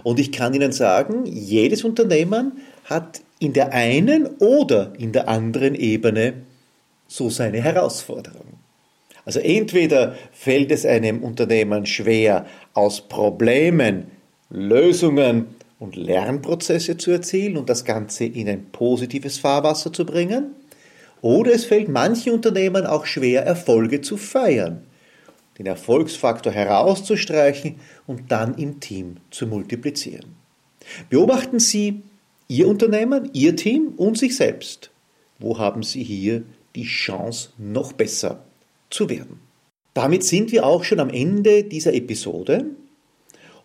Und 0.03 0.19
ich 0.19 0.31
kann 0.31 0.53
Ihnen 0.53 0.71
sagen, 0.71 1.25
jedes 1.25 1.83
Unternehmen 1.83 2.53
hat 2.86 3.21
in 3.39 3.53
der 3.53 3.73
einen 3.73 4.27
oder 4.38 4.93
in 4.97 5.12
der 5.12 5.27
anderen 5.27 5.75
Ebene 5.75 6.33
so 7.07 7.29
seine 7.29 7.62
Herausforderung. 7.62 8.45
Also 9.25 9.39
entweder 9.39 10.15
fällt 10.31 10.71
es 10.71 10.86
einem 10.86 11.23
Unternehmen 11.23 11.86
schwer, 11.86 12.45
aus 12.73 13.01
Problemen 13.01 14.12
Lösungen 14.49 15.47
und 15.79 15.95
Lernprozesse 15.95 16.97
zu 16.97 17.12
erzielen 17.12 17.57
und 17.57 17.69
das 17.69 17.86
Ganze 17.86 18.25
in 18.25 18.47
ein 18.49 18.65
positives 18.71 19.38
Fahrwasser 19.38 19.91
zu 19.91 20.05
bringen, 20.05 20.51
oder 21.21 21.53
es 21.53 21.63
fällt 21.63 21.88
manchen 21.88 22.33
Unternehmen 22.33 22.86
auch 22.86 23.05
schwer, 23.05 23.45
Erfolge 23.45 24.01
zu 24.01 24.17
feiern 24.17 24.83
den 25.57 25.65
Erfolgsfaktor 25.65 26.51
herauszustreichen 26.51 27.75
und 28.07 28.31
dann 28.31 28.55
im 28.55 28.79
Team 28.79 29.17
zu 29.31 29.47
multiplizieren. 29.47 30.35
Beobachten 31.09 31.59
Sie 31.59 32.01
Ihr 32.47 32.67
Unternehmen, 32.67 33.29
Ihr 33.33 33.55
Team 33.55 33.93
und 33.97 34.17
sich 34.17 34.35
selbst. 34.35 34.91
Wo 35.39 35.57
haben 35.57 35.83
Sie 35.83 36.03
hier 36.03 36.43
die 36.75 36.85
Chance, 36.85 37.49
noch 37.57 37.93
besser 37.93 38.43
zu 38.89 39.09
werden? 39.09 39.39
Damit 39.93 40.23
sind 40.23 40.51
wir 40.51 40.65
auch 40.65 40.83
schon 40.83 40.99
am 40.99 41.09
Ende 41.09 41.63
dieser 41.63 41.93
Episode 41.93 42.65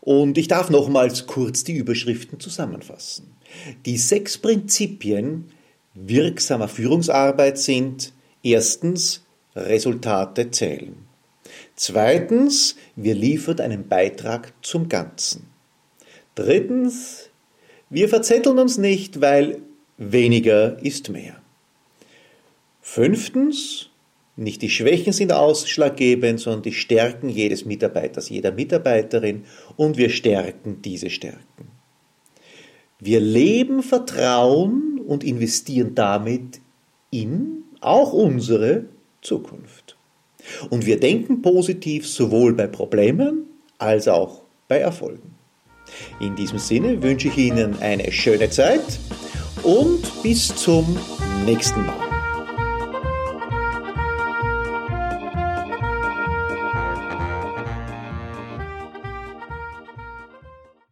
und 0.00 0.38
ich 0.38 0.48
darf 0.48 0.70
nochmals 0.70 1.26
kurz 1.26 1.64
die 1.64 1.74
Überschriften 1.74 2.38
zusammenfassen. 2.38 3.32
Die 3.86 3.96
sechs 3.96 4.38
Prinzipien 4.38 5.46
wirksamer 5.94 6.68
Führungsarbeit 6.68 7.58
sind 7.58 8.12
erstens 8.42 9.24
Resultate 9.56 10.50
zählen. 10.50 11.07
Zweitens, 11.80 12.74
wir 12.96 13.14
liefern 13.14 13.60
einen 13.60 13.86
Beitrag 13.86 14.52
zum 14.62 14.88
Ganzen. 14.88 15.46
Drittens, 16.34 17.30
wir 17.88 18.08
verzetteln 18.08 18.58
uns 18.58 18.78
nicht, 18.78 19.20
weil 19.20 19.62
weniger 19.96 20.82
ist 20.82 21.08
mehr. 21.08 21.40
Fünftens, 22.80 23.90
nicht 24.34 24.60
die 24.62 24.70
Schwächen 24.70 25.12
sind 25.12 25.32
ausschlaggebend, 25.32 26.40
sondern 26.40 26.62
die 26.62 26.72
Stärken 26.72 27.28
jedes 27.28 27.64
Mitarbeiters, 27.64 28.28
jeder 28.28 28.50
Mitarbeiterin 28.50 29.44
und 29.76 29.96
wir 29.96 30.10
stärken 30.10 30.82
diese 30.82 31.10
Stärken. 31.10 31.70
Wir 32.98 33.20
leben 33.20 33.84
Vertrauen 33.84 35.00
und 35.06 35.22
investieren 35.22 35.94
damit 35.94 36.60
in 37.12 37.62
auch 37.80 38.12
unsere 38.12 38.86
Zukunft. 39.22 39.87
Und 40.70 40.86
wir 40.86 40.98
denken 40.98 41.42
positiv 41.42 42.06
sowohl 42.06 42.54
bei 42.54 42.66
Problemen 42.66 43.46
als 43.78 44.08
auch 44.08 44.42
bei 44.68 44.78
Erfolgen. 44.78 45.34
In 46.20 46.36
diesem 46.36 46.58
Sinne 46.58 47.02
wünsche 47.02 47.28
ich 47.28 47.38
Ihnen 47.38 47.78
eine 47.80 48.12
schöne 48.12 48.50
Zeit 48.50 48.98
und 49.62 50.22
bis 50.22 50.54
zum 50.54 50.96
nächsten 51.46 51.86
Mal. 51.86 52.07